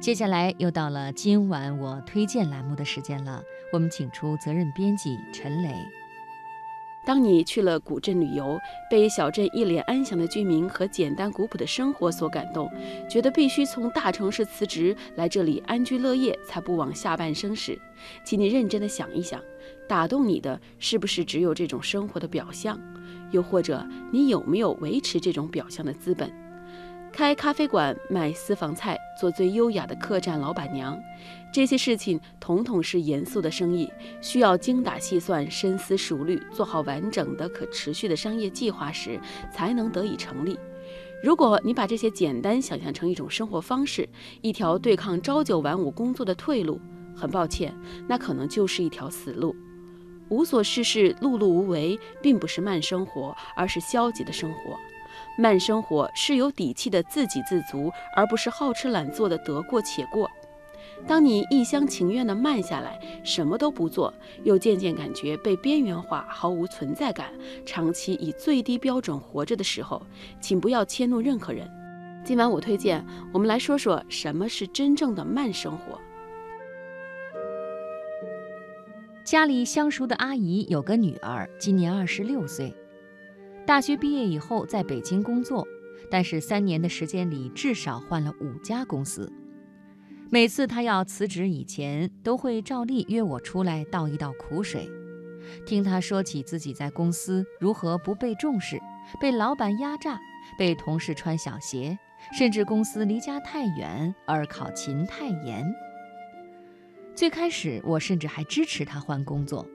[0.00, 5.74] 接下来又到了今晚我推荐栏目的时间了，我们请出责任编辑陈雷。
[7.04, 8.56] 当你去了古镇旅游，
[8.88, 12.70] 被小镇一脸安详的居民和简单古朴的生活所感动，
[13.10, 17.76] 觉得必须从大城市辞职来这里安居乐业，才不枉下半生时，
[18.24, 19.42] 请你认真的想一想，
[19.88, 22.78] 打动你的是不是只有这种生活的表象？
[23.32, 26.30] 又或者你有没有维持这种表象的资本？
[27.12, 30.96] 开咖啡馆、卖私房菜、做最优雅的客栈老板娘，
[31.52, 33.90] 这些事情统统是严肃的生意，
[34.20, 39.18] 需要精打细算、深思熟虑，做好完整的、可持续的商业计划时，
[39.52, 40.56] 才能得以成立。
[41.20, 44.08] 如果你把这些简单想象成一种生活方式，
[44.40, 46.80] 一条对抗朝九晚五工作的退路，
[47.16, 47.74] 很抱歉，
[48.06, 49.56] 那可能就是一条死路。
[50.28, 54.78] 无所事事、碌碌无为，并不是慢生活，而是消极的生活。
[55.38, 60.28] 慢生活是有底气的自给自足，而不是好吃懒做的得过且过。
[61.06, 67.32] 当你一厢情愿地慢下来，什么都不做，又渐渐感觉被边缘化、毫无存在感，
[67.64, 70.02] 长期以最低标准活着的时候，
[70.40, 71.70] 请不要迁怒任何人。
[72.24, 76.00] 今晚我推荐我们来说说什么是真正的慢生活。
[79.22, 82.74] 家里相熟的阿姨有个女儿，今年二十六岁。
[83.68, 85.68] 大学毕业以后，在北京工作，
[86.10, 89.30] 但是三年的时间里至少换了五家公司。
[90.30, 94.90] 每次他要辞职以前，都会照例约我出来倒一倒苦水，
[95.66, 98.80] 听他说起自己在公司如何不被重视，
[99.20, 100.18] 被老板压榨，
[100.58, 101.98] 被同事穿小鞋，
[102.32, 105.62] 甚至公司离家太远而考勤太严。
[107.14, 109.68] 最开始，我甚至还支持他换工作。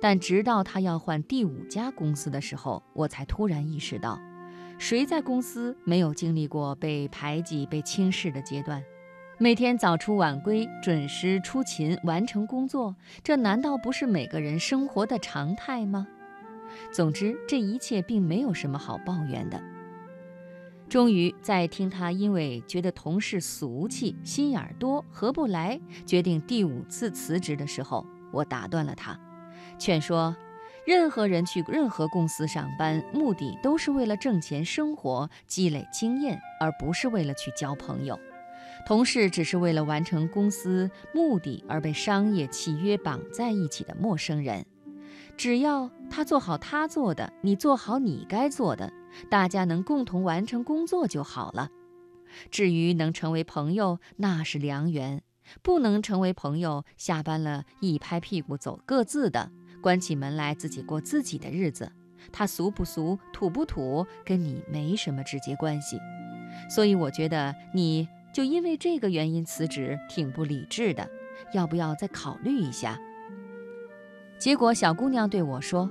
[0.00, 4.18] 但直到他要换第五家公司的时候，我才突然意识到，
[4.78, 8.82] 谁在公司没有经历过被排挤、被轻视的阶段？
[9.38, 16.06] 每天早出晚归、准时出勤完成工作，这难道不是每个人生活的常态吗？
[16.92, 19.62] 总之，这一切并没有什么好抱怨的。
[20.88, 29.18] 终于在听他因为觉得同事俗气、心眼多、合不来，决定第五次辞职的时候，我打断了他。
[29.78, 30.36] 劝说，
[30.86, 38.18] 任何人去任何公司上班，目的都是为了挣钱生活、积累经验，而不是为了去交朋友。
[38.86, 44.64] 同事只是为了完成公司目的而被商业契约绑在一起的陌生人。
[45.36, 48.92] 只要他做好他做的，你做好你该做的，
[49.28, 51.68] 大家能共同完成工作就好了。
[52.50, 55.20] 至于能成为朋友，那是良缘；
[55.62, 59.50] 不能成为朋友，下班了一拍屁股走各自的。
[59.80, 61.90] 关起门来自己过自己的日子，
[62.32, 65.98] 他俗不俗、土不土，跟你没什么直接关系。
[66.68, 71.08] 所以我觉得你就因为这个原因辞职，挺不理智的。
[71.54, 72.98] 要不要再考虑一下？
[74.38, 75.88] 结果小姑娘对我说：“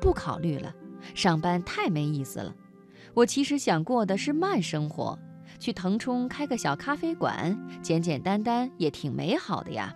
[0.00, 0.72] 不考虑了，
[1.14, 2.54] 上班太没意思了。
[3.12, 5.18] 我其实想过的是慢生活，
[5.58, 9.94] 去腾冲开个小咖啡馆，简简单单也挺美好的呀。”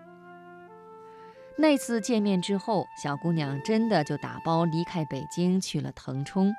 [1.60, 6.54] 那次见面之后，小姑娘真的就打包离开北京去了腾冲。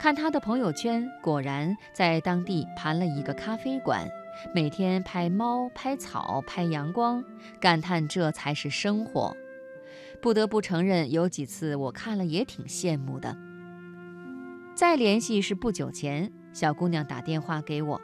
[0.00, 4.08] 看她的朋友圈，果然在当地盘了一个咖啡馆，
[4.52, 7.22] 每天拍猫、拍草、拍阳光，
[7.60, 9.36] 感叹这才是生活。
[10.20, 13.36] 不得不承认，有几次我看了也挺羡慕的。
[14.74, 18.00] 再联系是不久前，小姑娘打电话给我，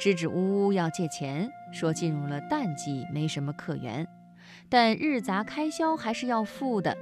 [0.00, 4.08] 支支吾吾要借钱，说进入了淡季，没什么客源。
[4.68, 6.96] 但日杂开销还是要付的，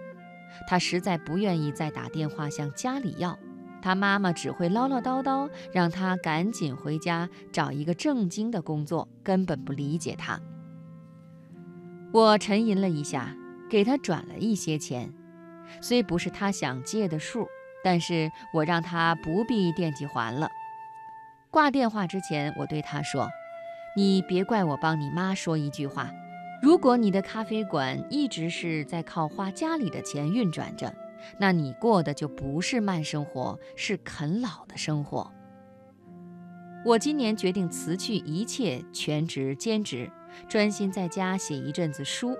[0.68, 3.38] 他实在不愿意再打电话向家里要，
[3.80, 10.40] 他妈妈只会唠唠叨叨，让他赶紧回家找一个正经的工作，根本不理解他。
[12.12, 13.34] 我沉吟了一下，
[13.70, 15.12] 给他转了一些钱，
[15.80, 17.48] 虽不是他想借的数，
[17.82, 20.48] 但是我让他不必惦记还了。
[21.50, 23.28] 挂电话之前，我对他说
[23.96, 26.10] ：“你别怪我帮你妈说一句话。”
[26.62, 30.94] 如果你的咖啡馆一直是在靠花家里的钱运转着，
[31.36, 35.28] 那你过的就不是慢生活，是啃老的生活。
[36.84, 40.08] 我今年决定辞去一切全职兼职，
[40.48, 42.36] 专心在家写一阵子书。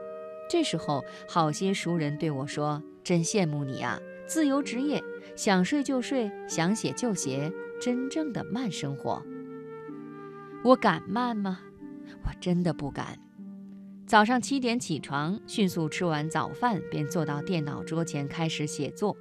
[0.48, 5.02] 这时候，好些熟人对我说：“真羡慕你啊，自由职业，
[5.34, 9.20] 想睡就睡，想写就写，真正的慢生活。”
[10.62, 11.58] 我敢慢吗？
[12.24, 13.18] 我真的不敢。
[14.12, 19.16] 早上七点起床，迅速吃完早饭，便坐到电脑桌前开始写作。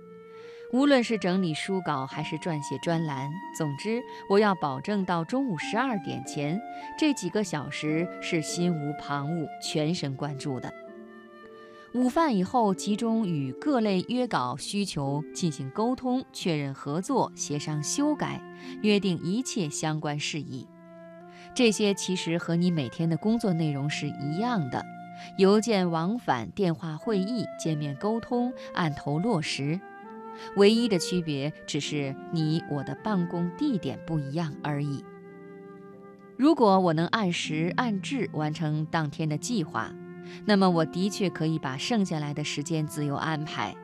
[0.74, 6.60] 无论是整理书稿还是撰写专栏，总之，我要保证到中午十二点前
[7.00, 10.74] 这几个小时是心无旁骛、全神贯注的。
[11.94, 18.42] 午饭以后，集中与各类约稿需求进行沟通，确认合作，协商修改，
[18.82, 20.68] 约定一切相关事宜。
[21.54, 24.84] 这些其实和你每天的工作内容是一样的，
[25.38, 29.80] 邮件往返、电话会议、见面沟通，按头落实。
[30.56, 35.04] 唯一的区别只是你我的办公地点不一样而已。
[36.38, 39.94] 如果我能按时按质完成当天的计划，
[40.46, 43.76] 那么我的确可以把剩下来的时间自由安排，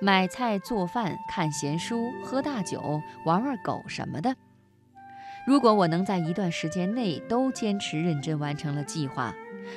[0.00, 4.34] 买菜、做饭、看闲书、喝大酒、玩玩狗什么的。
[5.46, 9.34] 如果我能在一段时间内都坚持认真完成了计划，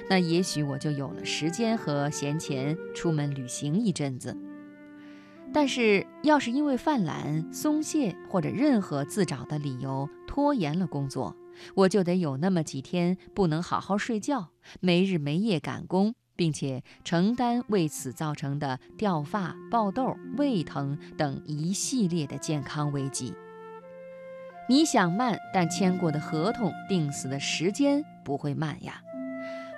[0.10, 4.36] 那也许我就有了时间和闲钱出门旅行一阵子。
[5.54, 11.36] 但是，要是因为犯懒、松懈或者任何自找的理由拖延了工作，
[11.76, 14.50] 我就得有那么几天不能好好睡觉，
[14.80, 23.34] 没日没夜赶工，并且承担为此造成的掉发、爆痘、胃疼等一系列的健康危机。
[24.70, 28.96] 你想慢，但签过的合同、定死的时间不会慢呀；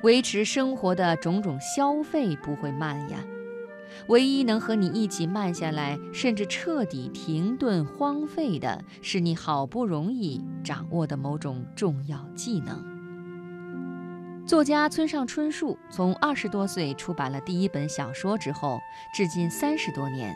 [0.02, 3.20] 维持生活的种种消费不会慢呀。
[4.08, 12.84] 唯一能和你一起慢下来，甚至彻底停顿荒废的，是你好不容易掌握的某种重要技能。
[14.48, 18.80] 作家村上春树从二十多岁出版了第一本小说之后，
[19.14, 20.36] 至今三十多年，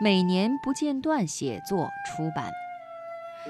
[0.00, 2.50] 每年不间断写作出版。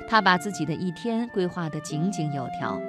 [0.08, 2.80] 他把自己的一天规划得井井有条：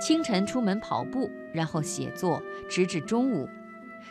[0.00, 3.48] 清晨出门跑步，然后写作，直至中午；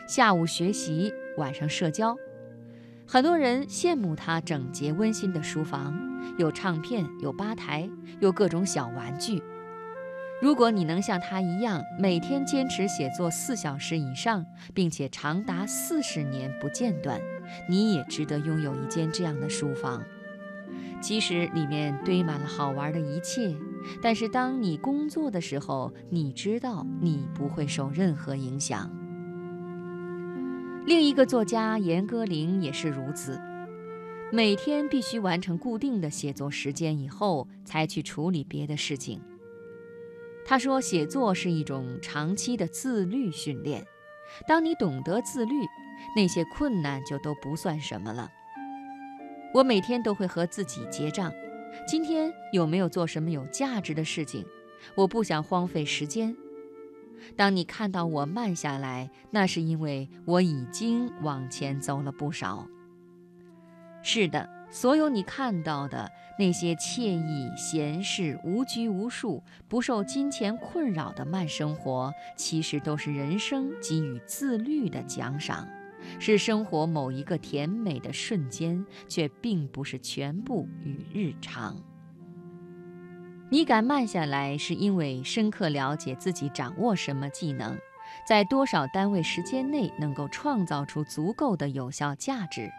[0.06, 1.12] 下午学习。
[1.36, 2.14] 晚上社交，
[3.06, 5.96] 很多人羡慕他整洁温馨的书房，
[6.36, 7.88] 有唱片，有吧台，
[8.18, 9.42] 有各种小玩具。
[10.42, 14.44] 如果你能像他一样，每天坚持写作四小时以上，
[14.74, 17.18] 并且长达四十年不间断，
[17.68, 20.02] 你也值得拥有一间这样的书房。
[21.00, 23.56] 其实里面堆满了好玩的一切，
[24.02, 28.90] 但是当你工作的时候，你知道你不会受任何影响。
[30.86, 33.40] 另一个作家严歌苓也是如此，
[34.32, 39.20] 每天必须完成固定的写作时间以后，才去处理别的事情。
[40.44, 43.86] 他说，写作是一种长期的自律训练。
[44.48, 45.54] 当你懂得自律，
[46.16, 48.30] 那些困难就都不算什么了。
[49.52, 51.32] 我每天都会和自己结账，
[51.86, 54.46] 今天有没有做什么有价值的事情？
[54.94, 56.36] 我不想荒废时间。
[57.36, 62.66] 当你看到我慢下来，那是因为我已经往前走了不少。
[64.02, 75.68] 是的，所有你看到的那些惬意、闲适、无拘无束、不受金钱困扰的慢生活，其实都是人生给予自律的奖赏，
[76.18, 81.76] 是生活某一个甜美的瞬间，却并不是全部与日常。
[83.50, 87.76] 你敢慢下来，是因为深刻了解自己掌握什么技能，
[88.28, 92.70] 在多少单位时间内能够创造出足够的有效价值，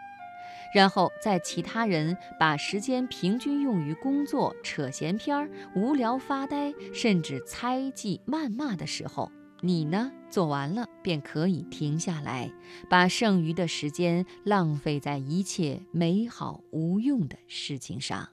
[0.74, 9.30] 然后在其他人把时间平均用于工作、扯闲篇儿、无聊发呆，甚至猜忌、谩骂的时候，
[9.62, 12.52] 你呢做完了便可以停下来，
[12.90, 18.28] 把剩余的时间浪费在一切美好无用的事情上。